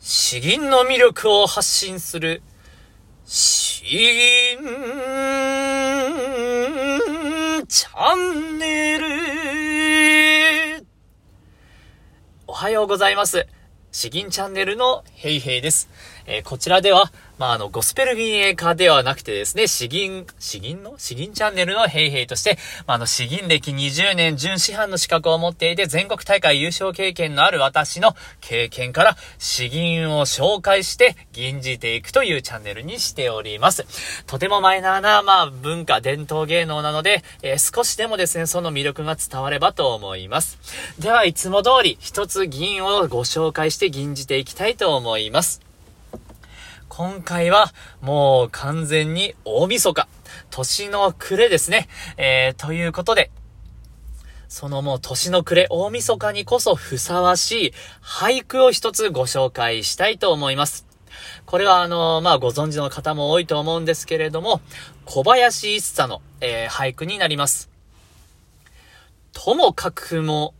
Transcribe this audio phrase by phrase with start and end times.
[0.00, 2.40] 詩吟の魅力を発信する、
[3.24, 4.58] 詩吟
[7.66, 10.86] チャンネル。
[12.46, 13.48] おはようございます。
[13.90, 15.88] 詩吟チャンネルのヘイヘイです。
[16.30, 20.94] えー、こちらでは、まあ、あの、ゴスペル民営化ではなくてですね、詩吟、詩吟の？
[20.98, 33.86] 詩吟チャンネルのヘイヘイとして、まあ、あの、詩吟歴20年準師範の資格を持っていて、全国大会優勝経験のある私の経験から、詩吟を紹介して、吟じていくというチャンネルにしております。
[34.26, 40.58] とてもマイナーな、まあ、文化、伝統芸能なので、えー、少しでもですね、その魅力が伝わればと思います。
[40.98, 45.67] では、いつも通り、一つ吟をご紹介して吟じていきたいと思います。
[46.98, 50.08] 今回はもう完全に大晦日、
[50.50, 51.86] 年の暮れですね。
[52.16, 53.30] えー、ということで、
[54.48, 57.72] そのもう年の暮れ、大晦日にこそふさわしい
[58.02, 60.88] 俳句を一つご紹介したいと思います。
[61.46, 64.60] これはあの、まあ、ご存知の方も多いと思うんですけれども、
[65.04, 67.70] 小林一茶の、えー、俳句になります。
[69.32, 70.52] ともかくも、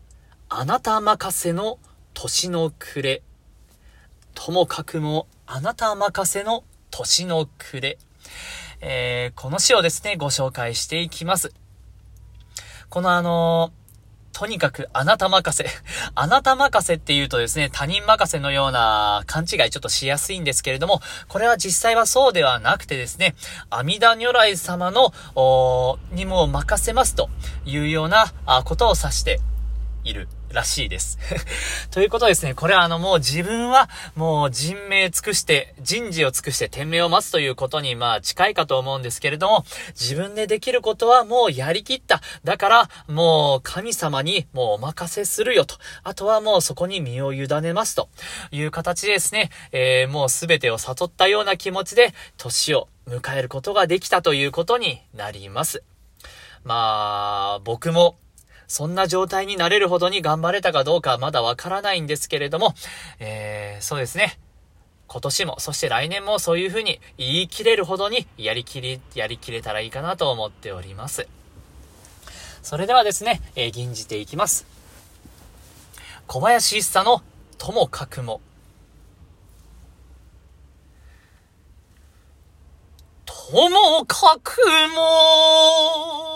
[0.48, 1.80] あなた任せの
[2.14, 3.22] 年の暮れ。
[4.40, 7.98] ともかくも、あなた任せの年の暮れ。
[8.80, 11.52] えー、この詩をですね、ご紹介していきます。
[12.88, 15.68] このあのー、とにかくあなた任せ。
[16.14, 23.34] あなた任せっていうとですね、他人任せのような勘違いちょっとしやすいんですけれども、これは実際はそうではなくてですね、
[23.70, 25.12] 阿弥陀如来様の、
[26.12, 27.28] にも任せますと
[27.66, 28.32] いうような
[28.64, 29.40] ことを指して
[30.08, 30.28] いる。
[30.52, 31.18] らしいです。
[31.90, 42.22] ということですね、これはあのもう自分はもう人命尽くして、人事を尽くして天命を待つということにまあ近いかと思うんですけれども、自分でできることはもうやりきった。
[42.44, 45.76] だからもう神様にもうお任せするよと。
[46.02, 48.08] あとはもうそこに身を委ねますと
[48.50, 55.82] いう形でですね、えー、もう全てを悟ったような気持ちで年を迎えることができたということになります。
[56.64, 58.18] まあ、僕も
[58.68, 62.74] そんな状態になれるほどに頑張れたかどうかまだわからないんですけれども、
[63.18, 64.38] えー、そうですね。
[65.08, 71.26] 今年も、そして来年もそういう風に言い切れるほどにやりきり、やりきれたらいいかなと思っております。
[72.62, 74.66] それではですね、えー、吟じていきます。
[76.26, 77.22] 小林一茶の
[77.56, 78.42] ともかくも。
[83.24, 84.58] ともかく
[84.94, 86.27] も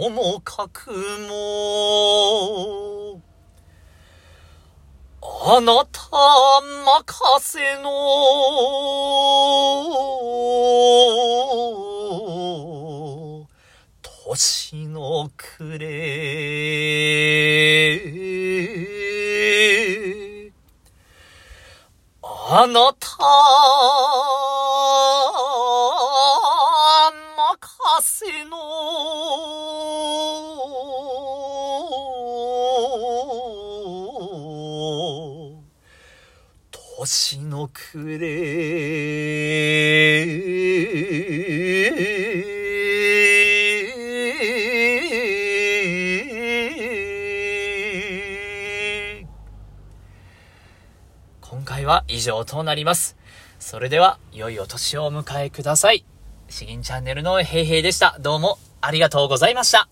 [0.00, 0.92] ともかく
[1.28, 3.20] も、
[5.20, 6.00] あなた
[6.84, 7.88] 任せの、
[14.28, 15.88] 年の暮れ、
[22.22, 23.08] あなた
[27.36, 28.56] 任せの、
[37.00, 38.26] 星の暮れ
[51.40, 53.16] 今回は以上となります。
[53.60, 56.04] それでは、良いお年をお迎えください。
[56.48, 58.18] 詩吟チャンネルのヘイヘイでした。
[58.18, 59.88] どうもありがとうございました。